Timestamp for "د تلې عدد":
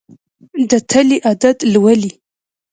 0.69-1.57